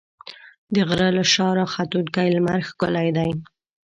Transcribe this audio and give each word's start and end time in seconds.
د 0.73 0.75
غره 0.87 1.09
له 1.17 1.23
شا 1.33 1.47
راختونکی 1.59 2.27
لمر 2.35 2.59
ښکلی 2.69 3.09
دی. 3.17 3.31